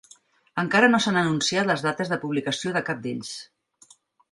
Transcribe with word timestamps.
Encara 0.61 0.87
no 0.93 0.99
s'han 1.05 1.19
anunciat 1.21 1.69
les 1.73 1.85
dates 1.89 2.11
de 2.15 2.19
publicació 2.25 2.75
de 2.79 2.85
cap 2.91 3.07
d'ells. 3.07 3.33